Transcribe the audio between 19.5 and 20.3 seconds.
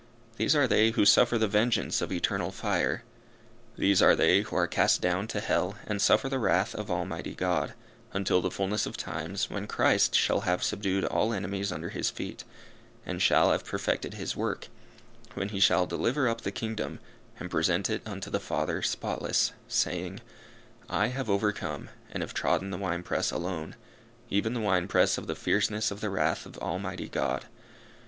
saying